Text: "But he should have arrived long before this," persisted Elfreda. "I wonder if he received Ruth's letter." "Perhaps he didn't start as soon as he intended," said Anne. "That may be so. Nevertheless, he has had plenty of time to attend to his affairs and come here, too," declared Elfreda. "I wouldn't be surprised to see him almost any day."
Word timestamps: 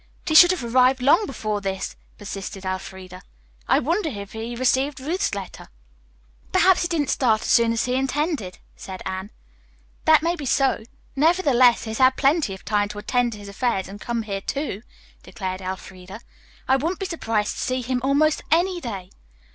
"But 0.23 0.29
he 0.29 0.35
should 0.35 0.49
have 0.49 0.63
arrived 0.63 0.99
long 1.03 1.27
before 1.27 1.61
this," 1.61 1.95
persisted 2.17 2.65
Elfreda. 2.65 3.21
"I 3.67 3.77
wonder 3.77 4.09
if 4.09 4.31
he 4.33 4.55
received 4.55 4.99
Ruth's 4.99 5.35
letter." 5.35 5.69
"Perhaps 6.51 6.81
he 6.81 6.87
didn't 6.87 7.11
start 7.11 7.41
as 7.41 7.49
soon 7.49 7.71
as 7.71 7.85
he 7.85 7.93
intended," 7.93 8.57
said 8.75 9.03
Anne. 9.05 9.29
"That 10.05 10.23
may 10.23 10.35
be 10.35 10.47
so. 10.47 10.85
Nevertheless, 11.15 11.83
he 11.83 11.91
has 11.91 11.99
had 11.99 12.17
plenty 12.17 12.55
of 12.55 12.65
time 12.65 12.87
to 12.87 12.97
attend 12.97 13.33
to 13.33 13.37
his 13.37 13.47
affairs 13.47 13.87
and 13.87 14.01
come 14.01 14.23
here, 14.23 14.41
too," 14.41 14.81
declared 15.21 15.61
Elfreda. 15.61 16.21
"I 16.67 16.77
wouldn't 16.77 16.99
be 16.99 17.05
surprised 17.05 17.53
to 17.53 17.61
see 17.61 17.81
him 17.83 18.01
almost 18.03 18.41
any 18.51 18.81
day." 18.81 19.11